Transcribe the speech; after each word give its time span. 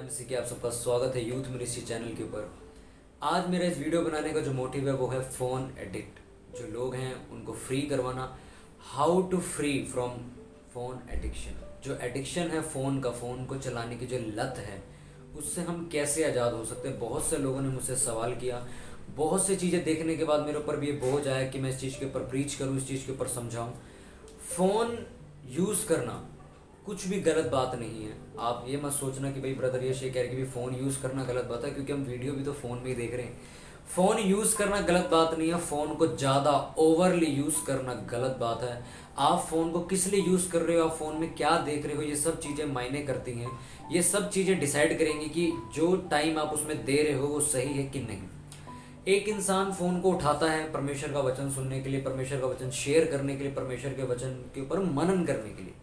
MC 0.00 0.24
के 0.24 0.34
आप 0.34 0.44
सबका 0.46 0.68
स्वागत 0.70 1.16
है 1.16 1.22
यूथ 1.22 1.48
मिनिस्ट्री 1.52 1.82
चैनल 1.84 2.14
के 2.16 2.22
ऊपर। 2.22 2.48
आज 3.22 3.48
मेरा 3.50 3.64
इस 3.64 3.78
वीडियो 3.78 4.00
बनाने 4.02 4.30
का 4.32 4.40
जो 4.40 4.52
मोटिव 4.52 4.86
है 4.88 4.94
वो 4.94 5.06
है 5.06 5.20
फ़ोन 5.22 5.68
एडिक्ट 5.78 6.20
जो 6.58 6.66
लोग 6.68 6.94
हैं, 6.94 7.30
उनको 7.30 7.52
फ्री 7.54 7.80
करवाना। 7.82 8.24
How 8.92 9.20
to 9.22 9.38
free 9.48 9.72
from 9.92 10.16
phone 10.74 11.00
addiction 11.10 11.60
जो 11.84 11.96
एडिक्शन 12.02 12.48
है 12.50 12.62
फ़ोन 12.62 13.00
का 13.00 13.10
फ़ोन 13.10 13.44
को 13.46 13.56
चलाने 13.58 13.96
की 13.96 14.06
जो 14.06 14.18
लत 14.36 14.64
है, 14.68 14.82
उससे 15.36 15.62
हम 15.62 15.88
कैसे 15.92 16.24
आज़ाद 16.24 16.54
हो 16.54 16.64
सकते 16.64 16.88
हैं? 16.88 16.98
बहुत 16.98 17.24
से 17.24 17.38
लोगों 17.38 17.60
ने 17.60 17.68
मुझसे 17.68 17.96
सवाल 17.98 18.34
किया। 18.36 18.66
बहुत 19.16 19.46
सी 19.46 19.56
चीज़ें 19.56 19.82
देखने 19.84 20.16
के 20.16 20.24
बाद 20.24 20.46
मेरे 20.46 20.58
ऊपर 20.58 20.76
भी 20.76 20.86
ये 20.86 20.92
बोझ 21.00 21.26
आया 21.28 21.46
कि 21.50 21.58
मैं 21.58 21.70
इस 21.70 21.80
चीज़ 21.80 21.98
के 21.98 22.06
ऊपर 22.06 22.26
प्रीच 22.26 22.54
करूँ, 22.54 22.76
इस 22.76 22.88
चीज़ 22.88 23.06
के 23.06 23.12
ऊपर 23.12 23.28
समझाऊँ। 23.28 23.72
फ़ोन 24.56 24.98
यूज़ 25.50 25.86
करना। 25.88 26.22
कुछ 26.86 27.06
भी 27.06 27.20
गलत 27.20 27.50
बात 27.52 27.74
नहीं 27.74 28.04
है। 28.04 28.12
आप 28.40 28.64
ये 28.68 28.76
मत 28.76 28.92
सोचना 28.92 29.30
कि 29.30 29.40
भाई 29.40 29.54
ब्रदर 29.54 29.84
यश 29.84 30.02
ये 30.02 30.10
कह 30.10 30.22
रहे 30.22 30.36
कि 30.36 30.44
फ़ोन 30.46 30.74
यूज़ 30.74 31.00
करना 31.02 31.24
गलत 31.24 31.44
बात 31.44 31.64
है, 31.64 31.70
क्योंकि 31.70 31.92
हम 31.92 32.02
वीडियो 32.02 32.32
भी 32.32 32.44
तो 32.44 32.52
फ़ोन 32.52 32.78
में 32.78 32.86
ही 32.86 32.94
देख 32.94 33.14
रहे 33.14 33.22
हैं। 33.22 33.38
फ़ोन 33.86 34.18
यूज़ 34.20 34.56
करना 34.56 34.80
गलत 34.80 35.08
बात 35.10 35.36
नहीं 35.38 35.48
है 35.48 35.58
फ़ोन 35.60 35.94
को 35.94 36.06
ज़्यादा 36.06 36.50
ओवरली 36.78 37.26
यूज़ 37.26 37.64
करना 37.66 37.94
गलत 38.10 38.36
बात 38.40 38.62
है। 38.62 38.82
आप 39.18 39.38
फ़ोन 39.40 39.70
को 39.70 39.80
किस 39.82 40.06
लिए 40.06 40.20
यूज़ 40.22 40.50
कर 40.50 40.62
रहे 40.62 40.76
हो, 40.76 40.84
आप 40.84 40.94
फ़ोन 40.96 41.16
में 41.16 41.34
क्या 41.34 41.56
देख 41.60 41.86
रहे 41.86 41.96
हो, 41.96 42.02
ये 42.02 42.16
सब 42.16 42.38
चीज़ें 42.40 42.64
मायने 42.66 43.02
करती 43.02 43.32
हैं। 43.32 43.50
ये 43.92 44.02
सब 44.02 44.30
चीज़ें 44.30 44.58
डिसाइड 44.60 44.98
करेंगी 44.98 45.28
कि 45.28 45.50
जो 45.74 45.94
टाइम 46.10 46.38
आप 46.38 46.52
उसमें 46.52 46.84
दे 46.84 47.02
रहे 47.02 47.12
हो, 47.12 47.26
वो 47.26 47.40
सही 47.42 47.72
है 47.72 47.84
कि 47.84 48.00
नहीं। 48.00 48.22
एक 49.08 49.28
इंसान 49.28 49.72
फ़ोन 49.72 50.00
को 50.00 50.10
उठाता 50.10 50.50
है 50.50 50.70
परमेश्वर 50.72 51.12
का 51.12 51.20
वचन 51.20 51.50
सुनने 51.50 51.80
के 51.80 51.90
लिए, 51.90 52.00
परमेश्वर 52.00 52.40
का 52.40 52.46
वचन 52.46 52.70
शेयर 52.76 53.04
करने 53.04 53.36
के 53.36 53.44
लिए, 53.44 53.52
परमेश्वर 53.52 53.92
के 53.92 54.02
वचन 54.04 54.34
के 54.54 54.60
ऊपर 54.60 54.78
मनन 54.90 55.24
करने 55.24 55.54
के 55.54 55.62
लिए। 55.62 55.74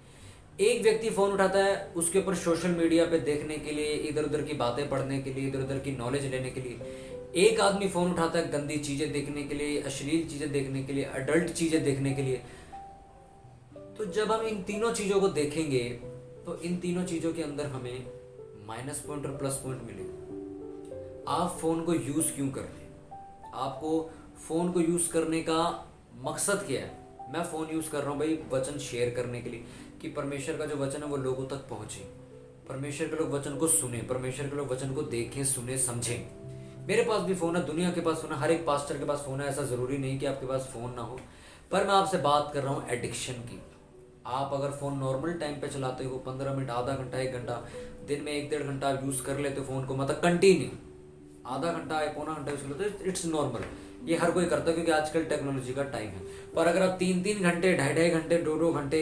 एक 0.60 0.82
व्यक्ति 0.84 1.10
फ़ोन 1.10 1.32
उठाता 1.32 1.60
है, 1.60 1.92
उसके 1.96 2.20
ऊपर 2.20 2.36
सोशल 2.36 2.70
मीडिया 2.70 3.06
पे 3.06 3.20
देखने 3.20 3.58
के 3.58 3.72
लिए 3.72 3.94
इधर 4.10 4.24
उधर 4.24 4.42
की 4.42 4.54
बातें 4.54 4.88
पढ़ने 4.90 5.22
के 5.22 5.34
लिए 5.34 5.48
इधर 5.48 5.60
उधर 5.60 5.80
की 5.80 5.92
नॉलेज 5.92 6.26
लेने 6.26 6.50
के 6.50 6.62
लिए। 6.62 7.44
एक 7.44 7.60
आदमी 7.62 7.88
फ़ोन 7.90 8.12
उठाता 8.12 8.40
है 8.40 8.52
गंदी 8.52 8.78
चीज़ें 8.80 9.12
देखने 9.12 9.44
के 9.44 9.56
लिए, 9.56 9.82
अश्लील 9.82 10.28
चीज़ें 10.30 10.52
देखने 10.52 10.84
के 10.84 10.94
लिए 10.94 11.04
अडल्ट 11.04 11.52
चीज़ें 11.52 11.84
देखने 11.84 12.14
के 12.14 12.22
लिए। 12.22 12.42
तो 13.98 14.06
जब 14.14 14.32
हम 14.32 14.46
इन 14.48 14.62
तीनों 14.64 14.92
चीज़ों 14.94 15.20
को 15.22 15.28
देखेंगे 15.30 15.84
तो 16.46 16.60
इन 16.66 16.78
तीनों 16.78 17.04
चीज़ों 17.06 17.34
के 17.34 17.44
अंदर 17.44 17.66
हमें 17.68 18.06
माइनस 18.68 19.00
पॉइंट 19.08 19.26
और 19.26 19.38
प्लस 19.38 19.62
पॉइंट 19.64 19.82
मिलेगा। 19.84 21.34
आप 21.34 21.58
फ़ोन 21.62 21.84
को 21.84 21.94
यूज़ 21.94 22.32
क्यों 22.36 22.50
कर 22.50 22.62
रहे 22.62 22.82
हैं? 22.82 23.52
आपको 23.56 24.10
फ़ोन 24.48 24.72
को 24.72 24.82
यूज़ 24.82 25.12
करने 25.12 25.42
का 25.42 25.64
मकसद 26.24 26.64
क्या 26.68 26.82
है? 26.82 26.92
मैं 27.34 27.44
फ़ोन 27.44 27.74
यूज़ 27.74 27.90
कर 27.92 28.02
रहा 28.02 28.10
हूँ 28.10 28.20
भाई, 28.20 28.40
वचन 28.52 28.78
शेयर 28.80 29.10
करने 29.16 29.42
के 29.42 29.50
लिए। 29.50 29.64
कि 30.02 30.10
परमेश्वर 30.10 30.58
का 30.58 30.66
जो 30.66 30.76
वचन 30.76 31.04
है 31.04 31.08
वो 31.08 31.18
लोगों 31.18 31.46
तक 31.46 31.68
पहुँचे। 31.70 32.00
परमेश्वर 32.70 33.08
के 33.08 33.16
लोग 33.16 33.32
वचन 33.32 33.56
को 33.56 33.68
सुने, 33.68 34.02
परमेश्वर 34.02 34.48
के 34.48 34.56
लोग 34.56 34.72
वचन 34.72 34.94
को 34.94 35.02
देखें, 35.02 35.44
सुने, 35.46 35.78
समझें। 35.78 36.86
मेरे 36.88 37.04
पास 37.04 37.22
भी 37.22 37.36
फ़ोन 37.36 37.56
है, 37.56 37.66
दुनिया 37.66 37.92
के 37.92 38.02
पास 38.02 38.18
फ़ोन 38.18 38.32
है, 38.32 38.40
हर 38.40 38.52
एक 38.52 38.66
पास्टर 38.66 38.98
के 38.98 39.06
पास 39.06 39.24
फ़ोन 39.26 39.42
है, 39.42 39.48
ऐसा 39.48 39.64
ज़रूरी 39.64 39.98
नहीं 39.98 40.20
कि 40.20 40.26
आपके 40.26 40.46
पास 40.46 40.70
फ़ोन 40.74 40.94
ना 40.94 41.02
हो। 41.02 41.20
पर 41.72 41.84
मैं 41.84 41.94
आपसे 41.94 42.18
बात 42.18 42.52
कर 42.54 42.64
रहा 42.64 42.74
हूँ 42.74 42.88
एडिक्शन 42.90 43.34
की। 43.34 43.62
आप 44.26 44.54
अगर 44.54 44.72
फ़ोन 44.72 44.98
नॉर्मल 44.98 45.34
टाइम 45.34 45.56
पे 45.56 45.68
चलाते 45.68 46.04
हो, 46.04 46.18
पंद्रह 46.18 46.54
मिनट, 46.54 46.70
आधा 46.70 46.96
घंटा, 46.96 47.20
एक 47.20 47.34
घंटा, 47.34 47.56
दिन 48.08 48.22
में 48.24 48.32
एक 48.32 48.50
डेढ़ 48.50 48.64
घंटा 48.64 48.90
आप 48.90 49.04
यूज़ 49.06 49.22
कर 49.24 49.40
लेते 49.40 49.60
हो 49.60 49.66
फ़ोन 49.66 49.86
को 49.86 49.96
मतलब 49.96 50.20
कंटिन्यू 50.22 50.70
आधा 51.46 51.72
घंटा 51.72 52.02
या 52.02 52.12
पौना 52.12 52.34
घंटा 52.34 52.52
यूज़ 52.52 52.62
कर 52.62 52.80
लेते 52.80 53.10
इट्स 53.10 53.26
नॉर्मल 53.26 53.64
ये 54.06 54.16
हर 54.18 54.32
कोई 54.32 54.46
करता 54.46 54.70
है 54.70 54.74
क्योंकि 54.74 54.92
आजकल 54.92 55.24
टेक्नोलॉजी 55.26 55.74
का 55.74 55.84
टाइम 55.84 56.10
है। 56.10 56.22
पर 56.56 56.68
अगर 56.68 56.82
आप 56.82 56.96
तीन 57.00 57.22
तीन 57.24 57.42
घंटे 57.42 57.76
ढाई 57.78 57.94
ढाई 57.94 58.10
घंटे 58.10 58.38
दो 58.38 58.56
दो 58.56 58.72
घंटे 58.74 59.00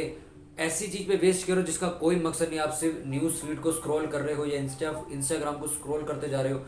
ऐसी 0.57 0.87
चीज़ 0.87 1.07
पे 1.07 1.15
वेस्ट 1.17 1.47
करो 1.47 1.61
जिसका 1.61 1.87
कोई 1.99 2.15
मकसद 2.15 2.49
नहीं, 2.49 2.59
आप 2.59 2.73
सिर्फ़ 2.73 3.07
न्यूज़ 3.07 3.33
फ़ीड 3.35 3.59
को 3.61 3.71
स्क्रॉल 3.71 4.05
कर 4.07 4.21
रहे 4.21 4.35
हो 4.35 4.45
या 4.45 4.59
इंस्टा 4.59 4.91
इंस्टाग्राम 5.11 5.57
को 5.59 5.67
स्क्रॉल 5.67 6.03
करते 6.03 6.29
जा 6.29 6.41
रहे 6.41 6.53
हो 6.53 6.59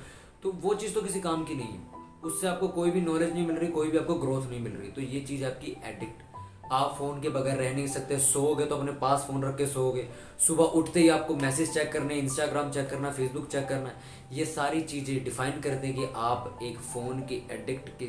तो 0.44 0.52
वो 0.64 0.74
चीज़ 0.75 0.94
तो 0.94 1.02
किसी 1.02 1.22
काम 1.22 1.44
की 1.46 1.56
नहीं 1.56 1.68
है। 1.68 2.06
उससे 2.26 2.47
आपको 2.47 2.68
कोई 2.70 2.92
भी 2.92 3.02
नॉलेज 3.02 3.34
नहीं 3.34 3.46
मिल 3.47 3.56
रही, 3.56 3.68
कोई 3.70 3.88
भी 3.88 3.97
आपको 3.97 4.16
ग्रोथ 4.16 4.50
नहीं 4.50 4.59
मिल 4.59 4.74
रही 4.74 4.92
तो 4.92 5.02
ये 5.03 5.20
चीज़ 5.22 5.46
आपकी 5.46 5.76
एडिक्ट 5.86 6.26
आप 6.72 6.96
फ़ोन 6.97 7.22
के 7.22 7.30
बगैर 7.30 7.58
रह 7.58 7.74
नहीं 7.74 7.88
सकते, 7.88 8.18
सोओगे 8.20 8.66
तो 8.66 8.76
अपने 8.76 8.92
पास 9.02 9.26
फ़ोन 9.28 9.44
रख 9.44 9.58
के 9.58 9.68
सोओगे। 9.68 10.08
सुबह 10.47 10.64
उठते 10.80 11.00
ही 11.00 11.09
आपको 11.09 11.36
मैसेज 11.38 11.74
चेक 11.74 11.92
करने 11.92 12.16
इंस्टाग्राम 12.16 12.72
चेक 12.72 12.90
करना 12.90 13.12
फेसबुक 13.12 13.47
चेक 13.47 13.68
करना, 13.68 13.92
ये 14.34 14.46
सारी 14.47 14.81
चीज़ें 14.84 15.24
डिफाइन 15.24 15.62
करते 15.62 15.88
हैं 15.88 15.96
कि 15.96 16.14
आप 16.16 16.59
एक 16.64 16.78
फ़ोन 16.86 17.26
के 17.30 17.42
एडिक्ट 17.52 17.90
के 18.00 18.06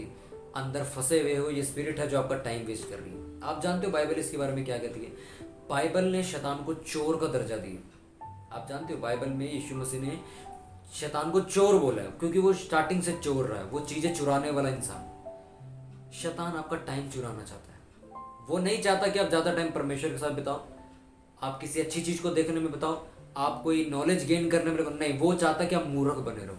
अंदर 0.57 0.85
फंसे 0.87 1.21
हुए 1.21 1.37
हो, 1.37 1.51
ये 1.51 1.63
स्पिरिट 1.63 2.01
है 2.01 2.09
जो 2.09 2.19
आपका 2.19 2.37
टाइम 2.41 2.67
वेस्ट 2.67 2.91
कर 2.91 2.97
रही 2.97 3.13
है। 3.13 3.41
आप 3.43 3.63
जानते 3.63 3.87
हो 3.87 3.93
बाइबल 3.93 4.21
इसके 4.21 4.37
बारे 4.37 4.53
में 4.53 4.65
क्या 4.65 4.79
कहती 4.79 5.01
है? 5.01 5.13
बाइबल 5.71 6.05
ने 6.05 6.23
शैतान 6.25 6.63
को 6.65 6.75
चोर 6.75 7.17
का 7.17 7.27
दर्जा 7.29 7.57
दिया। 7.57 8.57
आप 8.57 8.67
जानते 8.69 8.93
हो, 8.93 9.01
बाइबल 9.01 9.29
में 9.29 9.53
यीशु 9.53 9.75
मसीह 9.75 10.01
ने 10.01 10.19
शैतान 10.95 11.31
को 11.31 11.41
चोर 11.41 11.79
बोला 11.79 12.03
है, 12.03 12.11
क्योंकि 12.11 12.39
वो 12.39 12.53
स्टार्टिंग 12.53 13.03
से 13.03 13.13
चोर 13.15 13.45
रहा 13.47 13.59
है, 13.59 13.65
वो 13.65 13.81
चीज़ें 13.81 14.15
चुराने 14.15 14.51
वाला 14.51 14.69
इंसान। 14.69 16.11
शैतान 16.13 16.57
आपका 16.57 16.77
टाइम 16.77 17.09
चुराना 17.11 17.43
चाहता 17.43 17.73
है। 17.73 17.77
वो 18.49 18.59
नहीं 18.59 18.83
चाहता 18.83 19.07
कि 19.07 19.19
आप 19.19 19.29
ज़्यादा 19.29 19.53
टाइम 19.53 19.71
परमेश्वर 19.71 20.11
के 20.11 20.19
साथ 20.19 20.31
बिताओ। 20.31 20.67
आप 21.43 21.59
किसी 21.61 21.81
अच्छी 21.81 22.03
चीज़ 22.03 22.23
को 22.23 22.31
देखने 22.31 22.61
में 22.61 22.71
बताओ। 22.73 23.07
आप 23.37 23.61
कोई 23.65 23.85
नॉलेज 23.91 24.27
गेन 24.27 24.49
करने 24.51 24.71
में 24.71 24.85
नहीं, 24.91 25.19
वो 25.19 25.35
चाहता 25.35 25.65
कि 25.65 25.77
आप 25.77 25.87
मूर्ख 25.87 26.17
बने 26.19 26.45
रहो। 26.45 26.57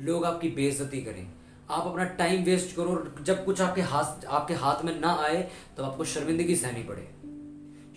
लोग 0.00 0.24
आपकी 0.24 0.48
बेइज्जती 0.50 1.00
करें। 1.00 1.26
आप 1.70 1.86
अपना 1.86 2.04
टाइम 2.14 2.42
वेस्ट 2.44 2.76
करो 2.76 3.22
जब 3.22 3.44
कुछ 3.44 3.60
आपके 3.60 3.80
हाथ 3.82 4.24
आपके 4.26 4.54
हाथ 4.54 4.84
में 4.84 4.98
ना 5.00 5.12
आए 5.22 5.42
तो 5.76 5.84
आपको 5.84 6.04
शर्मिंदगी 6.04 6.56
सहनी 6.56 6.82
पड़े। 6.82 7.08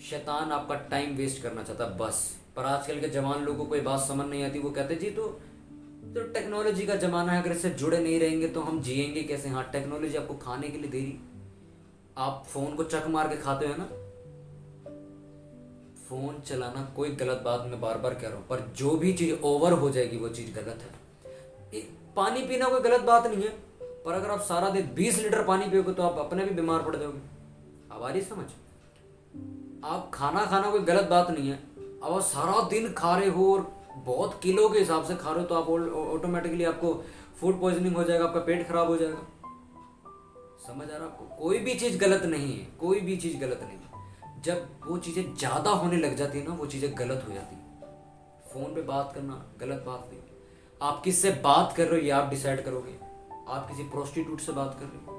शैतान 0.00 0.52
आपका 0.52 0.74
टाइम 0.90 1.16
वेस्ट 1.16 1.42
करना 1.42 1.62
चाहता 1.62 1.84
बस। 1.96 2.36
पर 2.56 2.64
आजकल 2.64 3.00
के 3.00 3.08
जवान 3.08 3.42
लोगों 3.42 3.58
को 3.58 3.70
कोई 3.70 3.80
बात 3.80 4.00
समझ 4.00 4.26
नहीं 4.26 4.44
आती, 4.44 4.58
वो 4.58 4.70
कहते 4.70 4.94
जी 4.94 5.10
तो 5.10 5.28
तो 6.08 6.22
टेक्नोलॉजी 6.32 6.86
का 6.86 6.94
जमाना 6.94 7.32
है, 7.32 7.42
अगर 7.42 7.52
इससे 7.52 7.70
जुड़े 7.70 7.98
नहीं 7.98 8.20
रहेंगे 8.20 8.48
तो 8.48 8.60
हम 8.60 8.80
जिएँगे 8.82 9.22
कैसे? 9.22 9.48
हाँ 9.48 9.64
टेक्नोलॉजी 9.72 10.16
आपको 10.16 10.34
खाने 10.34 10.68
के 10.68 10.78
लिए 10.78 10.90
दे 10.90 11.00
रही। 11.00 11.18
आप 12.18 12.44
फ़ोन 12.48 12.74
को 12.74 12.84
चक 12.84 13.06
मार 13.08 13.28
के 13.28 13.36
खाते 13.36 13.66
हो 13.66 13.74
ना? 13.78 13.84
फ़ोन 16.08 16.40
चलाना 16.40 16.92
कोई 16.96 17.10
गलत 17.10 17.42
बात 17.44 17.60
मैं 17.60 17.80
बार 17.80 17.98
बार 17.98 18.14
कह 18.14 18.28
रहा 18.28 18.36
हूँ। 18.36 18.46
पर 18.46 18.60
जो 18.76 18.90
भी 18.90 19.12
चीज़ 19.12 19.34
ओवर 19.42 19.72
हो 19.72 19.90
जाएगी, 19.90 20.16
वो 20.16 20.28
चीज़ 20.28 20.54
गलत 20.54 20.78
है। 20.82 21.80
पानी 22.16 22.42
पीना 22.42 22.68
कोई 22.68 22.80
गलत 22.80 23.00
बात 23.00 23.26
नहीं 23.26 23.42
है, 23.42 23.50
पर 23.82 24.12
अगर 24.12 24.30
आप 24.30 24.40
सारा 24.40 24.70
दिन 24.70 24.90
बीस 24.94 25.18
लीटर 25.18 25.42
पानी 25.42 25.68
पियोगे 25.70 25.92
तो 25.92 26.02
आप 26.02 26.18
अपने 26.18 26.44
भी 26.44 26.54
बीमार 26.54 26.82
पड़ 26.82 26.96
जाओगे। 26.96 27.20
रही 28.12 28.22
समझ। 28.22 28.46
आप 29.84 30.10
खाना 30.14 30.44
खाना 30.44 30.70
कोई 30.70 30.80
गलत 30.82 31.08
बात 31.10 31.30
नहीं 31.30 31.48
है। 31.48 31.56
अब 32.02 32.12
आप 32.12 32.20
सारा 32.22 32.60
दिन 32.70 32.92
खा 32.92 33.16
रहे 33.16 33.28
हो 33.28 33.52
और 33.52 33.60
बहुत 34.06 34.38
किलो 34.42 34.68
के 34.68 34.78
हिसाब 34.78 35.04
से 35.04 35.14
खा 35.16 35.30
रहे 35.30 35.40
हो 35.40 35.46
तो 35.46 35.54
आप 35.54 35.68
ऑटोमेटिकली 36.14 36.64
आपको 36.64 36.92
फ़ूड 37.40 37.60
पॉइजनिंग 37.60 37.96
हो 37.96 38.04
जाएगा, 38.04 38.24
आपका 38.24 38.40
पेट 38.40 38.66
खराब 38.68 38.88
हो 38.88 38.96
जाएगा। 38.96 39.26
समझ 40.66 40.90
आ 40.90 40.96
रहा 40.96 41.06
आपको? 41.06 41.24
कोई 41.36 41.58
भी 41.58 41.74
चीज़ 41.74 41.98
गलत 41.98 42.22
नहीं 42.24 42.52
है, 42.52 42.64
कोई 42.80 43.00
भी 43.00 43.16
चीज़ 43.16 43.36
गलत 43.40 43.60
नहीं 43.62 43.78
है। 43.78 44.42
जब 44.42 44.66
वो 44.86 44.98
चीज़ें 44.98 45.34
ज़्यादा 45.34 45.70
होने 45.72 45.96
लग 45.96 46.16
जाती 46.16 46.38
है 46.38 46.48
ना, 46.48 46.54
वो 46.54 46.66
चीज़ें 46.66 46.90
गलत 46.98 47.24
हो 47.28 47.34
जाती 47.34 47.56
फ़ोन 48.50 48.74
पे 48.74 48.82
बात 48.82 49.12
करना 49.14 49.44
गलत 49.60 49.82
बात 49.86 50.08
नहीं 50.10 50.20
आप 50.80 51.00
किससे 51.02 51.30
बात 51.44 51.72
कर 51.76 51.84
रहे 51.84 52.00
हो 52.00 52.06
ये 52.06 52.10
आप 52.10 52.28
डिसाइड 52.30 52.64
करोगे। 52.64 52.92
आप 53.48 53.66
किसी 53.68 53.82
प्रोस्टिट्यूट 53.90 54.40
से 54.40 54.52
बात 54.52 54.76
कर 54.80 54.86
रहे 54.86 55.04
हो। 55.06 55.16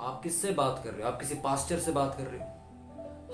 आप 0.00 0.20
किससे 0.22 0.52
बात 0.52 0.80
कर 0.84 0.90
रहे 0.90 1.02
हो? 1.02 1.08
आप 1.08 1.18
किसी 1.20 1.34
पास्टर 1.44 1.78
से 1.78 1.92
बात 1.92 2.14
कर 2.18 2.24
रहे 2.24 2.38
हो। 2.38 2.46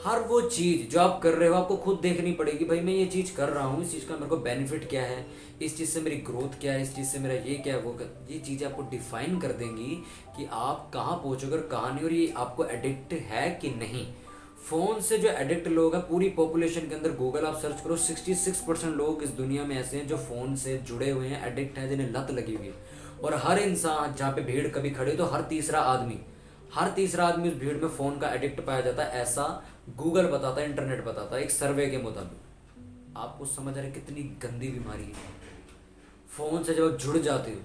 हर 0.03 0.21
वो 0.21 0.41
चीज़ 0.41 0.89
जो 0.91 1.01
आप 1.01 1.21
कर 1.23 1.35
रहे 1.35 1.49
हो, 1.49 1.55
आपको 1.55 1.77
खुद 1.77 1.99
देखनी 2.03 2.33
पड़ेगी, 2.33 2.65
भाई, 2.65 2.81
मैं 2.81 2.93
ये 2.93 3.07
चीज़ 3.07 3.35
कर 3.37 3.49
रहा 3.49 3.65
हूँ, 3.65 3.83
इस 3.83 3.93
चीज़ 3.93 4.07
का 4.07 4.15
मेरे 4.15 4.27
को 4.27 4.37
बेनिफिट 4.37 4.89
क्या 4.89 5.03
है? 5.03 5.27
इस 5.63 5.77
चीज़ 5.77 5.91
से 5.91 6.01
मेरी 6.01 6.17
ग्रोथ 6.17 6.61
क्या 6.61 6.73
है? 6.73 6.83
इस 6.83 6.95
चीज़ 6.97 7.07
से 7.07 7.19
मेरा 7.19 7.35
ये 7.35 7.55
क्या 7.55 7.75
है? 7.75 7.81
वो 7.81 7.93
क्या 7.93 8.07
ये 8.31 8.39
चीज़ें 8.39 8.69
आपको 8.69 8.83
डिफाइन 8.83 9.39
कर 9.41 9.53
देंगी 9.53 10.03
कि 10.37 10.49
आप 10.53 10.91
कहाँ 10.95 11.17
पहुंचोगे 11.17 11.57
और 11.57 11.63
कहाँ 11.63 11.95
नहीं, 11.95 12.05
और 12.05 12.13
ये 12.13 12.33
आपको 12.37 12.65
एडिक्ट 12.65 13.13
है 13.13 13.51
कि 13.63 13.71
नहीं। 13.71 14.07
फ़ोन 14.71 15.01
से 15.01 15.19
जो 15.19 15.29
एडिक्ट 15.29 15.69
लोग 15.69 15.95
हैं, 15.95 16.03
पूरी 16.03 16.29
पॉपुलेशन 16.29 16.81
के 16.81 16.95
अंदर 16.95 17.11
गूगल 17.11 17.45
आप 17.45 17.59
सर्च 17.59 17.81
करो 17.81 17.97
66 17.97 18.61
परसेंट 18.61 18.95
लोग 18.97 19.23
इस 19.23 19.31
दुनिया 19.31 19.65
में 19.65 19.77
ऐसे 19.77 19.97
हैं 19.97 20.07
जो 20.09 20.17
फ़ोन 20.17 20.57
से 20.57 20.77
जुड़े 20.79 21.11
हुए 21.11 21.29
हैं 21.29 21.47
एडिक्ट 21.47 21.79
हैं, 21.79 21.89
जिन्हें 21.89 22.11
लत 22.11 22.31
लगी 22.31 22.55
हुई 22.55 22.67
है। 22.67 22.75
और 23.25 23.35
हर 23.35 23.59
इंसान 23.59 24.15
जहाँ 24.15 24.33
पे 24.33 24.43
भीड़ 24.43 24.69
कभी 24.69 24.91
खड़े 24.91 25.13
तो 25.13 25.25
हर 25.25 25.43
तीसरा 25.43 25.81
आदमी 25.81 26.19
हर 26.75 26.91
तीसरा 26.91 27.27
आदमी 27.27 27.49
उस 27.49 27.55
भीड़ 27.55 27.77
में 27.77 27.89
फ़ोन 27.89 28.19
का 28.19 28.29
एडिक्ट 28.29 28.61
पाया 28.61 28.81
जाता 28.81 29.05
है, 29.05 29.21
ऐसा 29.23 29.65
गूगल 29.97 30.27
बताता 30.27 30.61
है 30.61 30.69
इंटरनेट 30.69 31.05
बताता 31.05 31.37
है, 31.37 31.43
एक 31.43 31.51
सर्वे 31.51 31.87
के 31.87 31.99
मुताबिक। 31.99 33.17
आपको 33.17 33.45
समझ 33.45 33.77
रहे 33.79 33.91
कितनी 33.91 34.23
गंदी 34.43 34.69
बीमारी 34.69 35.05
है। 35.05 35.13
फ़ोन 36.29 36.63
से 36.63 36.75
जब 36.75 36.85
आप 36.85 36.99
जुड़ 36.99 37.19
जाते 37.19 37.51
हो, 37.51 37.59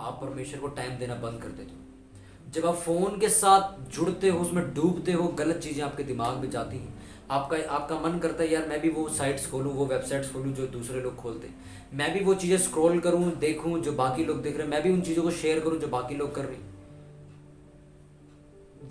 आप 0.00 0.18
परमेश्वर 0.22 0.60
को 0.60 0.68
टाइम 0.68 0.98
देना 0.98 1.14
बंद 1.14 1.42
कर 1.42 1.48
देते 1.48 1.70
हो। 1.70 2.50
जब 2.50 2.66
आप 2.66 2.74
फ़ोन 2.74 3.18
के 3.18 3.28
साथ 3.28 3.90
जुड़ते 3.90 4.28
हो, 4.28 4.38
उसमें 4.38 4.74
डूबते 4.74 5.12
हो, 5.12 5.28
गलत 5.28 5.56
चीज़ें 5.56 5.82
आपके 5.84 6.02
दिमाग 6.02 6.36
में 6.36 6.50
जाती 6.50 6.76
हैं, 6.76 6.94
आपका 7.30 7.56
आपका 7.70 8.00
मन 8.00 8.18
करता 8.18 8.42
है, 8.42 8.52
यार 8.52 8.68
मैं 8.68 8.80
भी 8.80 8.88
वो 8.88 9.08
साइट्स 9.08 9.50
खोलूँ, 9.50 9.74
वो 9.74 9.86
वेबसाइट्स 9.86 10.32
खोलूँ 10.32 10.54
जो 10.54 10.66
दूसरे 10.66 11.00
लोग 11.00 11.16
खोलते 11.16 11.48
हैं। 11.48 11.54
मैं 11.94 12.12
भी 12.14 12.24
वो 12.24 12.34
चीज़ें 12.34 12.58
स्क्रॉल 12.58 13.00
करूँ, 13.00 13.34
देखूँ, 13.38 13.78
जो 13.80 13.92
बाकी 13.92 14.24
लोग 14.24 14.42
देख 14.42 14.56
रहे 14.56 14.62
हैं, 14.62 14.70
मैं 14.70 14.82
भी 14.82 14.90
उन 14.90 15.00
चीज़ों 15.00 15.22
को 15.22 15.30
शेयर 15.30 15.60
करूँ, 15.60 15.78
जो 15.78 15.88
बाकी 15.88 16.14
लोग 16.14 16.34
कर 16.34 16.44
रहे 16.44 16.56
हैं। 16.56 16.75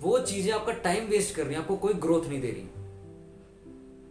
वो 0.00 0.18
चीज़ें 0.20 0.52
आपका 0.52 0.72
टाइम 0.72 1.06
वेस्ट 1.06 1.34
कर 1.34 1.44
रही 1.44 1.54
है, 1.54 1.60
आपको 1.60 1.76
कोई 1.76 1.94
ग्रोथ 1.94 2.28
नहीं 2.28 2.40
दे 2.40 2.50
रही। 2.50 2.68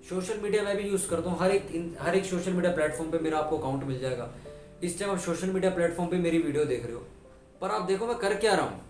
सोशल 0.09 0.39
मीडिया 0.39 0.63
मैं 0.63 0.75
भी 0.77 0.83
यूज़ 0.83 1.07
करता 1.09 1.29
हूँ, 1.29 1.39
हर 1.39 1.51
एक 1.51 1.97
हर 2.01 2.15
एक 2.15 2.25
सोशल 2.25 2.53
मीडिया 2.53 2.71
प्लेटफॉर्म 2.73 3.11
पे 3.11 3.19
मेरा 3.19 3.37
आपको 3.37 3.57
अकाउंट 3.57 3.83
मिल 3.83 3.99
जाएगा। 3.99 4.29
इस 4.83 4.99
टाइम 4.99 5.11
आप 5.11 5.19
सोशल 5.19 5.49
मीडिया 5.49 5.71
प्लेटफॉर्म 5.71 6.09
पे 6.11 6.17
मेरी 6.17 6.37
वीडियो 6.37 6.65
देख 6.65 6.85
रहे 6.85 6.93
हो। 6.93 7.05
पर 7.61 7.69
आप 7.69 7.81
देखो 7.81 8.07
मैं 8.07 8.17
कर 8.17 8.35
क्या 8.35 8.53
रहा 8.53 8.65
हूँ? 8.65 8.81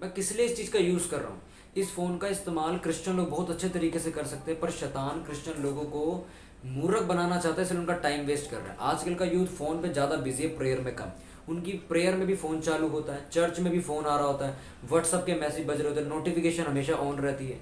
मैं 0.00 0.12
किस 0.12 0.32
लिए 0.36 0.46
इस 0.46 0.56
चीज़ 0.56 0.70
का 0.72 0.78
यूज़ 0.78 1.08
कर 1.10 1.20
रहा 1.20 1.28
हूँ? 1.28 1.40
इस 1.76 1.94
फ़ोन 1.94 2.16
का 2.18 2.28
इस्तेमाल 2.28 2.78
क्रिश्चियन 2.78 3.16
लोग 3.16 3.28
बहुत 3.30 3.50
अच्छे 3.50 3.68
तरीके 3.68 3.98
से 3.98 4.10
कर 4.10 4.24
सकते 4.24 4.52
हैं, 4.52 4.60
पर 4.60 4.70
शैतान 4.70 5.22
क्रिश्चियन 5.24 5.62
लोगों 5.62 5.84
को 5.84 6.26
मूर्ख 6.66 7.02
बनाना 7.02 7.38
चाहता 7.38 7.56
है, 7.56 7.66
इसलिए 7.66 7.80
उनका 7.80 7.94
टाइम 7.98 8.26
वेस्ट 8.26 8.50
कर 8.50 8.56
रहा 8.56 8.72
है। 8.72 8.76
आजकल 8.90 9.14
का 9.14 9.24
यूथ 9.26 9.46
फ़ोन 9.48 9.80
पे 9.82 9.88
ज़्यादा 9.90 10.16
बिज़ी 10.18 10.44
है 10.44 10.56
प्रेयर 10.58 10.80
में 10.80 10.94
कम। 10.96 11.10
उनकी 11.48 11.72
प्रेयर 11.88 12.16
में 12.16 12.26
भी 12.26 12.34
फ़ोन 12.36 12.60
चालू 12.60 12.88
होता 12.88 13.12
है 13.12 13.28
चर्च 13.30 13.58
में 13.60 13.72
भी 13.72 13.80
फ़ोन 13.80 14.04
आ 14.04 14.16
रहा 14.16 14.26
होता 14.26 14.46
है 14.46 14.56
व्हाट्सअप 14.84 15.24
के 15.26 15.34
मैसेज 15.36 15.66
बज 15.66 15.80
रहे 15.80 15.88
होते 15.88 16.00
हैं 16.00 16.08
नोटिफिकेशन 16.08 16.62
हमेशा 16.64 16.94
ऑन 16.96 17.16
रहती 17.18 17.46
है। 17.46 17.60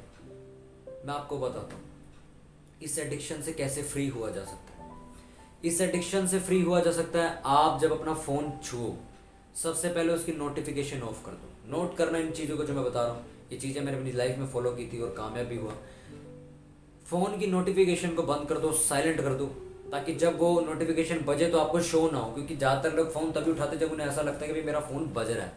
मैं 1.06 1.14
आपको 1.14 1.38
बताता 1.38 1.76
हूँ, 1.76 1.84
इस 2.82 2.98
एडिक्शन 2.98 3.42
से 3.42 3.52
कैसे 3.54 3.82
फ्री 3.84 4.06
हुआ 4.08 4.30
जा 4.30 4.44
सकता 4.44 4.72
है? 4.74 4.90
इस 5.64 5.80
एडिक्शन 5.80 6.26
से 6.26 6.38
फ्री 6.40 6.60
हुआ 6.62 6.80
जा 6.80 6.92
सकता 6.92 7.22
है, 7.22 7.40
आप 7.46 7.80
जब 7.80 7.92
अपना 7.92 8.14
फ़ोन 8.16 8.52
छुओ, 8.62 8.94
सबसे 9.54 9.88
पहले 9.88 10.12
उसकी 10.12 10.32
नोटिफिकेशन 10.34 11.02
ऑफ़ 11.02 11.24
कर 11.26 11.32
दो। 11.32 11.70
नोट 11.70 11.96
करना 11.96 12.18
इन 12.18 12.30
चीज़ों 12.32 12.56
को 12.56 12.64
जो 12.64 12.74
मैं 12.74 12.84
बता 12.84 13.02
रहा 13.02 13.12
हूँ। 13.12 13.24
ये 13.52 13.58
चीज़ें 13.58 13.82
मैंने 13.82 13.98
अपनी 13.98 14.12
लाइफ 14.12 14.38
में 14.38 14.46
फॉलो 14.48 14.70
की 14.72 14.86
थी 14.86 15.00
और 15.00 15.14
कामयाब 15.16 15.46
भी 15.46 15.56
हुआ। 15.56 15.74
फ़ोन 17.10 17.38
की 17.38 17.46
नोटिफिकेशन 17.46 18.14
को 18.14 18.22
बंद 18.22 18.46
कर 18.48 18.58
दो 18.58 18.70
साइलेंट 18.72 19.20
कर 19.20 19.32
दो, 19.34 19.46
ताकि 19.92 20.12
जब 20.14 20.38
वो 20.38 20.60
नोटिफिकेशन 20.60 21.18
बजे 21.26 21.46
तो 21.46 21.58
आपको 21.58 21.80
शो 21.82 22.10
ना 22.10 22.18
हो, 22.18 22.32
क्योंकि 22.32 22.56
ज़्यादातर 22.56 22.96
लोग 22.96 23.10
फ़ोन 23.12 23.32
तभी 23.32 23.50
उठाते 23.50 23.76
जब 23.76 23.92
उन्हें 23.92 24.06
ऐसा 24.06 24.22
लगता 24.22 24.40
है 24.40 24.46
कि 24.46 24.52
भाई 24.52 24.62
मेरा 24.62 24.80
फ़ोन 24.80 25.06
बज 25.14 25.30
रहा 25.30 25.44
है। 25.44 25.52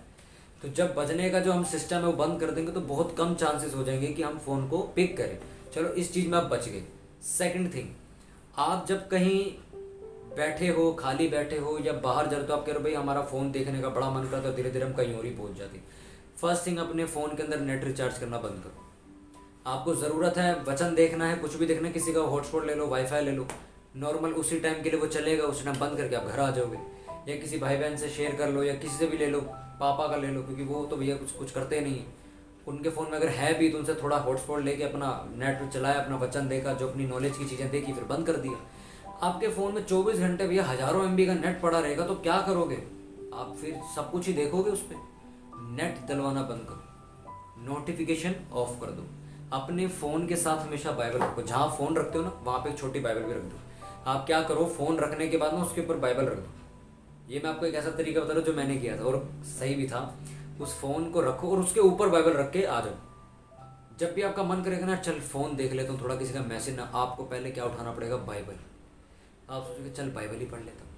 तो 0.62 0.70
जब 0.70 0.94
बजने 0.96 1.30
का 1.30 1.40
जो 1.40 1.52
हम 1.52 1.64
सिस्टम 1.64 1.96
है 1.96 2.06
वो 2.06 2.14
बंद 2.16 2.40
कर 2.40 2.52
देंगे 2.52 2.72
तो 2.72 2.82
बहुत 2.84 3.16
कम 3.18 3.36
चांसेस 3.36 3.76
हो 3.76 3.84
जाएँगे 3.84 4.08
कि 4.10 4.24
हम 4.24 4.38
फ़ोन 4.38 4.68
को 4.70 4.78
पिक 4.96 5.18
करें। 5.18 5.38
चलो, 5.76 5.90
इस 5.90 6.14
चीज़ 6.14 6.28
में 6.28 6.38
आप 6.38 6.44
बच 6.46 6.68
गए। 6.70 6.84
सेकेंड 7.28 7.74
थिंग 7.76 7.90
आप 8.60 8.86
जब 8.90 9.08
कहीं 9.10 9.40
बैठे 10.36 10.68
हो, 10.68 10.92
खाली 10.94 11.28
बैठे 11.30 11.58
हो 11.58 11.78
या 11.80 11.94
बाहर 11.94 12.28
जा 12.28 12.38
रहे 12.38 12.48
तो 12.48 12.54
आप 12.54 12.66
कह 12.66 12.72
रहे 12.72 12.78
हो, 12.78 12.84
भाई, 12.84 12.94
हमारा 12.94 13.22
फ़ोन 13.24 13.52
देखने 13.52 13.82
का 13.82 13.90
बड़ा 13.90 14.10
मन 14.10 14.30
करता 14.30 14.48
है 14.48 14.56
धीरे 14.56 14.72
धीरे 14.72 14.86
हम 14.86 14.94
कहीं 14.94 15.14
और 15.14 15.26
ही 15.26 15.32
पहुँच 15.32 15.58
जाते 15.58 15.82
फ़र्स्ट 16.38 16.68
थिंग 16.68 16.78
अपने 16.80 17.06
फ़ोन 17.08 17.36
के 17.36 17.44
अंदर 17.44 17.60
नेट 17.62 17.84
रिचार्ज 17.84 18.18
करना 18.18 18.38
बंद 18.40 18.64
करो। 18.64 18.83
आपको 19.68 19.94
ज़रूरत 19.96 20.38
है, 20.38 20.64
वचन 20.64 20.96
देखना 20.96 21.28
है, 21.28 21.36
कुछ 21.36 21.56
भी 21.56 21.66
देखना 21.66 21.88
है, 21.88 21.94
किसी 21.94 22.14
का 22.14 22.20
हॉटस्पॉट 22.20 22.66
ले 22.66 22.74
लो 22.76 22.88
वाईफाई 22.88 23.22
ले 23.22 23.32
लो। 23.32 23.46
नॉर्मल 23.96 24.32
उसी 24.32 24.60
टाइम 24.60 24.82
के 24.84 24.90
लिए 24.90 25.00
वो 25.00 25.08
चलेगा, 25.08 25.44
उस 25.44 25.64
टाइम 25.66 25.80
बंद 25.80 25.98
करके 25.98 26.16
आप 26.16 26.26
घर 26.26 26.40
आ 26.40 26.50
जाओगे। 26.52 26.78
या 27.32 27.36
किसी 27.36 27.58
भाई 27.58 27.78
बहन 27.78 27.96
से 27.98 28.10
शेयर 28.10 28.36
कर 28.36 28.50
लो, 28.50 28.64
या 28.64 28.74
किसी 28.74 28.98
से 28.98 29.08
भी 29.08 29.18
ले 29.18 29.28
लो, 29.28 29.40
पापा 29.80 30.08
का 30.08 30.16
ले 30.16 30.28
लो, 30.28 30.42
क्योंकि 30.42 30.64
वो 30.64 30.86
तो 30.86 30.96
भैया 30.96 31.16
कुछ 31.16 31.32
कुछ 31.32 31.52
करते 31.52 31.80
नहीं 31.82 32.00
है। 32.00 32.06
उनके 32.68 32.90
फ़ोन 32.90 33.10
में 33.12 33.18
अगर 33.18 33.28
है 33.28 33.54
भी 33.60 33.70
तो 33.70 33.78
उनसे 33.78 33.94
थोड़ा 33.94 34.18
हॉटस्पॉट 34.18 34.64
लेके 34.64 34.84
अपना 34.84 35.08
नेट 35.38 35.70
चलाया, 35.70 36.02
अपना 36.02 36.16
वचन 36.16 36.48
देखा, 36.48 36.74
जो 36.74 36.88
अपनी 36.88 37.06
नॉलेज 37.06 37.38
की 37.38 37.46
चीज़ें 37.46 37.70
देखी, 37.72 37.94
फिर 37.94 38.04
बंद 38.04 38.28
कर 38.28 38.38
दिया। 38.38 38.60
आपके 39.28 39.48
फ़ोन 39.48 39.74
में 39.74 39.84
चौबीस 39.86 40.20
घंटे 40.20 40.48
भैया 40.48 40.64
हज़ारों 40.64 41.06
एमबी 41.06 41.26
का 41.26 41.34
नेट 41.34 41.62
पड़ा 41.62 41.80
रहेगा 41.80 42.06
तो 42.06 42.16
क्या 42.16 42.42
करोगे? 42.42 42.84
आप 43.34 43.56
फिर 43.62 43.80
सब 43.96 44.12
कुछ 44.12 44.28
ही 44.28 44.34
देखोगे 44.34 44.72
उस 44.72 44.82
पर 44.82 45.60
नेट 45.72 46.08
डलवाना 46.08 46.42
बंद 46.44 46.66
करो। 46.70 47.66
नोटिफिकेशन 47.66 48.36
ऑफ़ 48.54 48.80
कर 48.82 48.92
दो। 48.92 49.04
अपने 49.54 49.88
फ़ोन 49.88 50.28
के 50.28 50.36
साथ 50.36 50.58
हमेशा 50.58 50.92
बाइबल 50.92 51.20
रखो। 51.20 51.42
जहाँ 51.42 51.76
फ़ोन 51.78 51.96
रखते 51.96 52.18
हो 52.18 52.24
ना, 52.24 52.32
वहाँ 52.44 52.60
पे 52.60 52.70
एक 52.70 52.78
छोटी 52.78 53.00
बाइबल 53.00 53.24
भी 53.24 53.34
रख 53.34 53.42
दो। 53.42 53.58
आप 54.06 54.26
क्या 54.26 54.42
करो, 54.44 54.66
फ़ोन 54.66 54.98
रखने 54.98 55.28
के 55.28 55.38
बाद 55.38 55.54
ना 55.54 55.62
उसके 55.62 55.82
ऊपर 55.82 55.96
बाइबल 55.96 56.26
रख 56.26 56.38
दो। 56.38 57.32
ये 57.34 57.42
मैं 57.44 57.50
आपको 57.50 57.66
एक 57.66 57.76
ऐसा 57.76 57.92
तरीका 57.92 58.22
बता 58.22 58.30
रहा 58.30 58.38
हूँ 58.38 58.46
जो 58.46 58.54
मैंने 58.54 58.78
किया 58.78 58.98
था, 58.98 59.04
और 59.04 59.32
सही 59.60 59.76
भी 59.76 59.88
था। 59.88 60.16
उस 60.62 60.80
फ़ोन 60.80 61.10
को 61.12 61.22
रखो 61.22 61.52
और 61.52 61.60
उसके 61.60 61.80
ऊपर 61.80 62.10
बाइबल 62.10 62.34
रख 62.34 62.52
के 62.52 62.64
आ 62.64 62.82
जाओ। 62.82 63.98
जब 64.00 64.14
भी 64.14 64.22
आपका 64.22 64.44
मन 64.44 64.64
करेगा 64.64 64.86
ना, 64.86 64.96
चल 64.96 65.20
फ़ोन 65.20 65.56
देख 65.56 65.74
लेता 65.74 65.94
हूँ, 65.94 66.02
थोड़ा 66.02 66.16
किसी 66.16 66.34
का 66.34 66.42
मैसेज 66.42 66.76
ना, 66.76 66.92
आपको 66.96 67.24
पहले 67.24 67.52
क्या 67.52 67.66
उठाना 67.66 67.92
पड़ेगा? 67.92 68.18
बाइबल। 68.18 68.56
आप 69.50 69.64
सोचोगे, 69.64 69.90
चल 69.90 70.10
बाइबल 70.10 70.36
ही 70.36 70.46
पढ़ 70.46 70.60
लेता 70.60 70.86
हूँ। 70.86 70.93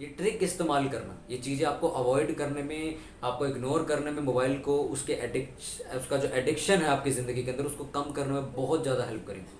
ये 0.00 0.06
ट्रिक 0.18 0.42
इस्तेमाल 0.42 0.88
करना। 0.88 1.16
ये 1.30 1.36
चीज़ें 1.38 1.66
आपको 1.68 1.88
अवॉइड 1.90 2.34
करने 2.36 2.62
में, 2.62 2.96
आपको 3.24 3.46
इग्नोर 3.46 3.84
करने 3.84 4.10
में 4.10 4.22
मोबाइल 4.22 4.58
को 4.58 4.76
उसके 4.88 5.12
एडिक्श 5.24 5.80
उसका 5.96 6.16
जो 6.16 6.28
एडिक्शन 6.34 6.78
है 6.78 6.88
आपकी 6.88 7.10
ज़िंदगी 7.12 7.42
के 7.42 7.50
अंदर, 7.50 7.64
उसको 7.64 7.84
कम 7.86 8.10
करने 8.12 8.32
में 8.32 8.52
बहुत 8.54 8.82
ज़्यादा 8.82 9.04
हेल्प 9.04 9.26
करेंगे। 9.26 9.58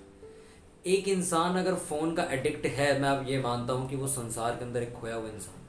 एक 0.91 1.07
इंसान 1.07 1.57
अगर 1.57 1.75
फ़ोन 1.75 2.13
का 2.15 2.23
एडिक्ट 2.31 2.65
है, 2.67 2.99
मैं 3.01 3.09
अब 3.09 3.25
ये 3.29 3.39
मानता 3.41 3.73
हूँ 3.73 3.89
कि 3.89 3.95
वो 3.95 4.07
संसार 4.09 4.55
के 4.55 4.65
अंदर 4.65 4.83
एक 4.83 4.93
खोया 4.93 5.15
हुआ 5.15 5.29
इंसान 5.29 5.59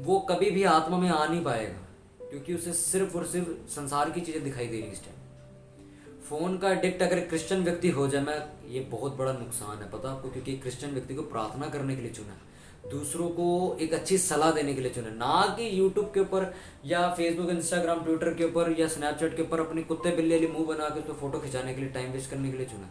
वो 0.00 0.18
कभी 0.30 0.50
भी 0.50 0.62
आत्मा 0.66 0.98
में 0.98 1.08
आ 1.08 1.26
नहीं 1.26 1.42
पाएगा, 1.44 2.28
क्योंकि 2.30 2.54
उसे 2.54 2.72
सिर्फ़ 2.72 3.16
और 3.16 3.26
सिर्फ़ 3.26 3.48
संसार 3.70 4.10
की 4.10 4.20
चीज़ें 4.20 4.42
दिखाई 4.44 4.66
दे 4.66 4.80
रही 4.80 4.90
इस 4.90 5.04
टाइम 5.04 6.22
फ़ोन 6.22 6.56
का 6.58 6.70
एडिक्ट 6.70 7.02
अगर 7.02 7.20
क्रिश्चियन 7.22 7.62
व्यक्ति 7.64 7.88
हो 7.90 8.06
जाए, 8.08 8.22
मैं, 8.22 8.38
ये 8.68 8.80
बहुत 8.90 9.16
बड़ा 9.16 9.32
नुकसान 9.32 9.76
है, 9.78 9.90
पता 9.90 10.10
आपको? 10.10 10.30
क्योंकि 10.30 10.56
क्रिश्चियन 10.58 10.92
व्यक्ति 10.92 11.14
को 11.14 11.22
प्रार्थना 11.24 11.68
करने 11.68 11.96
के 11.96 12.02
लिए 12.02 12.10
चुना 12.12 12.32
है। 12.32 12.52
दूसरों 12.90 13.28
को 13.30 13.76
एक 13.80 13.94
अच्छी 13.94 14.18
सलाह 14.18 14.50
देने 14.52 14.74
के 14.74 14.80
लिए 14.80 14.90
चुने। 14.92 15.10
ना 15.10 15.40
कि 15.56 15.68
यूट्यूब 15.78 16.10
के 16.14 16.20
ऊपर 16.20 16.52
या 16.86 17.08
फेसबुक 17.10 17.50
इंस्टाग्राम 17.50 18.04
ट्विटर 18.04 18.34
के 18.34 18.44
ऊपर 18.44 18.74
या 18.78 18.88
स्नैपचैट 18.88 19.36
के 19.36 19.42
ऊपर 19.42 19.60
अपने 19.60 19.82
कुत्ते 19.82 20.10
बिल्ली 20.16 20.34
वाली 20.34 20.46
मुँह 20.48 20.66
बना 20.66 20.88
के 20.88 21.00
उसको 21.00 21.12
तो 21.12 21.18
फ़ोटो 21.20 21.38
खिंचाने 21.40 21.74
के 21.74 21.80
लिए 21.80 21.90
टाइम 21.90 22.12
वेस्ट 22.12 22.30
करने 22.30 22.50
के 22.50 22.56
लिए 22.56 22.66
चुना। 22.66 22.90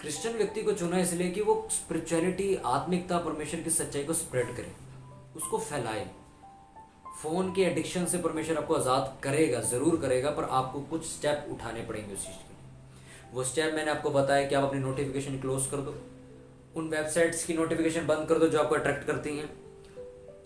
क्रिश्चियन 0.00 0.36
व्यक्ति 0.36 0.62
को 0.62 0.72
चुना 0.72 0.98
इसलिए 1.00 1.30
कि 1.30 1.42
वो 1.42 1.66
स्पिरिचुअलिटी 1.72 2.54
आत्मिकता 2.66 3.18
परमेश्वर 3.18 3.60
की 3.60 3.70
सच्चाई 3.70 4.04
को 4.04 4.12
स्प्रेड 4.14 4.54
करे। 4.56 4.72
उसको 5.36 5.58
फैलाए। 5.60 6.08
फ़ोन 7.22 7.52
के 7.52 7.62
एडिक्शन 7.62 8.06
से 8.06 8.18
परमेश्वर 8.18 8.56
आपको 8.56 8.74
आज़ाद 8.74 9.16
करेगा, 9.22 9.60
ज़रूर 9.62 9.96
करेगा, 10.00 10.30
पर 10.30 10.44
आपको 10.44 10.80
कुछ 10.90 11.06
स्टेप 11.06 11.46
उठाने 11.52 11.82
पड़ेंगे 11.82 12.12
उस 12.14 12.26
चीज़ 12.26 12.36
के 12.36 12.48
लिए। 12.48 13.34
वो 13.34 13.44
स्टेप 13.44 13.74
मैंने 13.74 13.90
आपको 13.90 14.10
बताया 14.10 14.46
कि 14.48 14.54
आप 14.54 14.64
अपनी 14.64 14.80
नोटिफिकेशन 14.80 15.38
क्लोज 15.40 15.66
कर 15.66 15.76
दो। 15.78 15.94
उन 16.76 16.88
वेबसाइट्स 16.88 17.44
की 17.44 17.54
नोटिफिकेशन 17.54 18.06
बंद 18.06 18.28
कर 18.28 18.38
दो 18.38 18.46
जो 18.48 18.58
आपको 18.58 18.74
अट्रैक्ट 18.74 19.06
करती 19.06 19.36
हैं। 19.36 19.48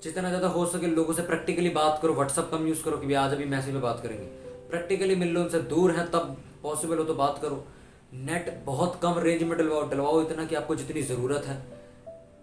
जितना 0.02 0.28
ज़्यादा 0.28 0.48
हो 0.48 0.64
सके 0.66 0.86
लोगों 0.88 1.14
से 1.14 1.22
प्रैक्टिकली 1.22 1.70
बात 1.70 1.98
करो 2.02 2.12
व्हाट्सअप 2.14 2.50
कम 2.50 2.66
यूज़ 2.66 2.82
करो 2.84 2.96
कि 2.96 3.14
आज 3.14 3.32
अभी 3.32 3.44
मैसेज 3.46 3.74
में 3.74 3.82
बात 3.82 4.00
करेंगे। 4.02 4.24
प्रैक्टिकली 4.70 5.16
मिल 5.16 5.28
लो 5.28 5.40
उनसे, 5.40 5.58
दूर 5.60 5.90
हैं 5.92 6.10
तब 6.10 6.36
पॉसिबल 6.62 6.98
हो 6.98 7.04
तो 7.04 7.14
बात 7.14 7.38
करो। 7.42 7.64
नेट 8.14 8.62
बहुत 8.66 8.98
कम 9.02 9.18
रेंज 9.18 9.42
में 9.42 9.56
डलवाओ 9.58 9.88
डलवाओ 9.90 10.22
इतना 10.22 10.44
कि 10.44 10.54
आपको 10.54 10.74
जितनी 10.76 11.02
ज़रूरत 11.02 11.46
है। 11.46 11.58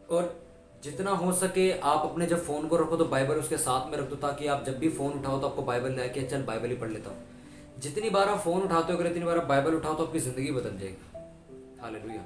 और 0.09 0.35
जितना 0.83 1.11
हो 1.15 1.31
सके 1.35 1.71
आप 1.71 2.05
अपने 2.05 2.25
जब 2.25 2.43
फ़ोन 2.43 2.67
को 2.67 2.77
रखो 2.77 2.97
तो 2.97 3.05
बाइबल 3.07 3.35
उसके 3.37 3.57
साथ 3.59 3.91
में 3.91 3.97
रख 3.97 4.09
दो 4.09 4.15
ताकि 4.17 4.47
आप 4.47 4.63
जब 4.65 4.77
भी 4.79 4.89
फ़ोन 4.91 5.13
उठाओ 5.13 5.39
तो 5.41 5.47
आपको 5.47 5.61
बाइबल 5.63 5.91
लेके 5.93 6.23
चल 6.25 6.43
बाइबल 6.43 6.69
ही 6.69 6.75
पढ़ 6.75 6.91
लेता 6.91 7.09
हूँ। 7.09 7.79
जितनी 7.79 8.09
बार 8.09 8.29
आप 8.29 8.39
फ़ोन 8.39 8.61
उठाते 8.61 8.93
हो, 8.93 8.99
अगर 8.99 9.09
इतनी 9.11 9.23
बार 9.23 9.37
आप 9.37 9.45
बाइबल 9.47 9.75
उठाओ 9.75 9.93
तो 9.93 10.05
आपकी 10.05 10.19
ज़िंदगी 10.21 10.51
बदल 10.51 10.77
जाएगी। 10.77 11.81
हालेलुया 11.81 12.25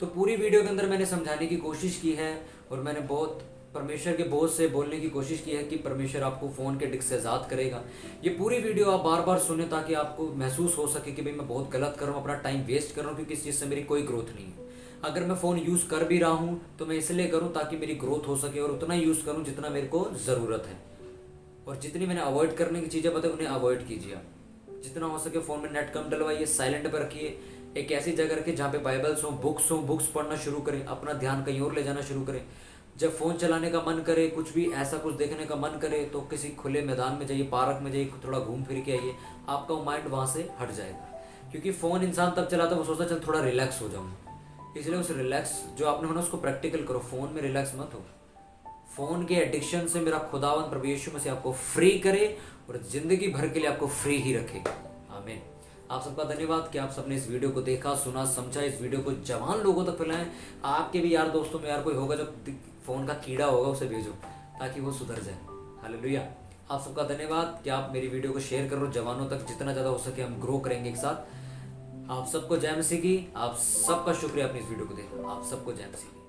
तो 0.00 0.06
पूरी 0.06 0.34
वीडियो 0.36 0.62
के 0.62 0.68
अंदर 0.68 0.86
मैंने 0.86 1.06
समझाने 1.06 1.46
की 1.46 1.56
कोशिश 1.58 1.96
की 2.00 2.12
है 2.12 2.30
और 2.72 2.80
मैंने 2.82 3.00
बहुत 3.08 3.42
परमेश्वर 3.74 4.12
के 4.16 4.22
बोझ 4.24 4.48
से 4.50 4.68
बोलने 4.68 5.00
की 5.00 5.08
कोशिश 5.10 5.40
की 5.40 5.50
है 5.50 5.62
कि 5.64 5.76
परमेश्वर 5.78 6.22
आपको 6.22 6.48
फ़ोन 6.50 6.78
के 6.78 6.86
डिक 6.86 7.02
से 7.02 7.14
आज़ाद 7.16 7.46
करेगा। 7.50 7.82
ये 8.24 8.30
पूरी 8.30 8.58
वीडियो 8.60 8.90
आप 8.90 9.04
बार 9.04 9.22
बार 9.22 9.38
सुने 9.38 9.64
ताकि 9.66 9.94
आपको 9.96 10.28
महसूस 10.36 10.78
हो 10.78 10.86
सके 10.86 11.12
कि 11.12 11.22
भाई 11.22 11.32
मैं 11.32 11.46
बहुत 11.48 11.70
गलत 11.72 11.96
कर 12.00 12.06
रहा 12.06 12.14
हूँ, 12.14 12.22
अपना 12.22 12.34
टाइम 12.38 12.62
वेस्ट 12.64 12.94
कर 12.94 13.00
रहा 13.02 13.10
हूँ, 13.10 13.16
क्योंकि 13.16 13.34
इस 13.34 13.44
चीज़ 13.44 13.56
से 13.56 13.66
मेरी 13.66 13.82
कोई 13.82 14.02
ग्रोथ 14.02 14.34
नहीं 14.34 14.46
है। 14.46 14.68
अगर 15.04 15.26
मैं 15.26 15.36
फ़ोन 15.36 15.58
यूज़ 15.58 15.86
कर 15.90 16.04
भी 16.04 16.18
रहा 16.18 16.30
हूँ 16.32 16.60
तो 16.78 16.86
मैं 16.86 16.96
इसलिए 16.96 17.28
करूँ 17.28 17.52
ताकि 17.54 17.76
मेरी 17.76 17.94
ग्रोथ 17.98 18.28
हो 18.28 18.36
सके 18.38 18.60
और 18.60 18.70
उतना 18.70 18.94
यूज़ 18.94 19.24
करूँ 19.26 19.44
जितना 19.44 19.68
मेरे 19.68 19.86
को 19.88 20.04
ज़रूरत 20.26 20.66
है। 20.66 20.80
और 21.68 21.78
जितनी 21.78 22.06
मैंने 22.06 22.20
अवॉइड 22.22 22.56
करने 22.56 22.80
की 22.80 22.86
चीज़ें 22.88 23.12
पता 23.14 23.28
उन्हें 23.28 23.48
अवॉइड 23.48 23.86
कीजिए 23.88 24.18
जितना 24.82 25.06
हो 25.06 25.18
सके 25.20 25.38
फ़ोन 25.40 25.60
में 25.60 25.72
नेट 25.72 25.92
कम 25.94 26.10
डलवाइए, 26.10 26.44
साइलेंट 26.48 26.92
पर 26.92 27.00
रखिए। 27.00 27.38
एक 27.76 27.92
ऐसी 27.92 28.12
जगह 28.12 28.34
रखें 28.34 28.54
जहाँ 28.56 28.70
पे 28.72 28.78
बाइबल्स 28.78 29.24
हों, 29.24 29.32
बुक्स 29.40 29.70
हों, 29.70 29.86
बुक्स 29.86 30.06
पढ़ना 30.06 30.36
शुरू 30.36 30.60
करें, 30.60 30.84
अपना 30.84 31.12
ध्यान 31.12 31.44
कहीं 31.44 31.60
और 31.60 31.74
ले 31.74 31.82
जाना 31.82 32.00
शुरू 32.00 32.22
करें। 32.22 32.42
जब 32.98 33.16
फ़ोन 33.16 33.36
चलाने 33.36 33.70
का 33.70 33.80
मन 33.80 34.02
करे, 34.06 34.26
कुछ 34.28 34.52
भी 34.54 34.66
ऐसा 34.72 34.98
कुछ 34.98 35.14
देखने 35.14 35.44
का 35.44 35.56
मन 35.56 35.78
करे 35.82 36.04
तो 36.04 36.20
किसी 36.20 36.48
खुले 36.50 36.82
मैदान 36.82 37.12
में 37.12 37.26
जाइए, 37.26 37.42
पार्क 37.42 37.82
में 37.82 37.92
जाइए, 37.92 38.10
थोड़ा 38.24 38.38
घूम 38.38 38.64
फिर 38.64 38.80
के 38.80 38.92
आइए, 38.92 39.14
आपका 39.48 39.74
माइंड 39.74 40.08
वहाँ 40.08 40.26
से 40.26 40.48
हट 40.60 40.70
जाएगा। 40.70 41.06
क्योंकि 41.50 41.70
फ़ोन 41.72 42.02
इंसान 42.02 42.30
तब 42.30 42.46
चलाता 42.46 42.70
है, 42.70 42.78
वो 42.78 42.84
सोचता 42.84 43.04
चल, 43.04 43.20
थोड़ा 43.26 43.40
रिलैक्स 43.40 43.80
हो 43.82 43.88
जाऊँ 43.88 44.16
इसलिए 44.78 44.98
उस 44.98 45.10
रिलैक्स 45.10 45.52
जो 45.78 45.86
आपने 45.86 46.08
होना 46.08 46.20
उसको 46.20 46.36
प्रैक्टिकल 46.36 46.84
करो। 46.84 46.98
फ़ोन 46.98 47.32
में 47.34 47.40
रिलैक्स 47.42 47.74
मत 47.74 47.90
हो। 47.94 48.04
फ़ोन 48.96 49.24
के 49.26 49.34
एडिक्शन 49.34 49.86
से 49.86 50.00
मेरा 50.00 50.18
खुदावन 50.30 50.70
प्रभु 50.70 50.86
यीशु 50.86 51.10
में 51.10 51.20
से 51.20 51.30
आपको 51.30 51.52
फ्री 51.52 51.90
करे 51.98 52.26
और 52.68 52.82
ज़िंदगी 52.82 53.28
भर 53.28 53.48
के 53.48 53.60
लिए 53.60 53.68
आपको 53.68 53.86
फ्री 53.86 54.16
ही 54.16 54.34
रखे। 54.36 54.58
आमीन। 55.10 55.40
आप 55.90 56.02
सबका 56.02 56.24
धन्यवाद 56.24 56.68
कि 56.72 56.78
आप 56.78 56.90
सबने 56.92 57.14
इस 57.16 57.28
वीडियो 57.28 57.50
को 57.50 57.62
देखा, 57.62 57.94
सुना, 57.94 58.24
समझा। 58.24 58.60
इस 58.62 58.80
वीडियो 58.80 59.00
को 59.02 59.12
जवान 59.26 59.60
लोगों 59.60 59.84
तक 59.84 59.96
फैलाएँ। 59.98 60.26
आपके 60.64 61.00
भी 61.00 61.14
यार 61.14 61.28
दोस्तों 61.28 61.60
में 61.60 61.68
यार 61.68 61.82
कोई 61.82 61.94
होगा 61.94 62.16
जो 62.16 62.24
फ़ोन 62.86 63.06
का 63.06 63.14
कीड़ा 63.24 63.46
होगा, 63.46 63.68
उसे 63.68 63.86
भेजो, 63.86 64.10
ताकि 64.60 64.80
वो 64.80 64.92
सुधर 64.92 65.22
जाए। 65.22 65.38
हालेलुया। 65.82 66.22
आप 66.70 66.80
सबका 66.80 67.02
धन्यवाद 67.04 67.60
कि 67.64 67.70
आप 67.70 67.90
मेरी 67.92 68.08
वीडियो 68.08 68.32
को 68.32 68.40
शेयर 68.40 68.68
करो 68.68 68.86
जवानों 68.92 69.28
तक। 69.30 69.46
जितना 69.48 69.72
ज़्यादा 69.72 69.90
हो 69.90 69.98
सके 69.98 70.22
हम 70.22 70.40
ग्रो 70.40 70.58
करेंगे 70.58 70.90
एक 70.90 70.96
साथ। 70.96 72.10
आप 72.10 72.26
सबको 72.28 72.56
जय 72.56 72.76
मसीह 72.78 73.00
की। 73.00 73.32
आप 73.36 73.56
सबका 73.58 74.14
शुक्रिया 74.14 74.48
अपनी 74.48 74.60
इस 74.60 74.68
वीडियो 74.68 74.86
को 74.86 74.94
देखो। 74.94 75.28
आप 75.28 75.44
सबको 75.50 75.72
जय 75.72 75.90
मसीह 75.92 76.19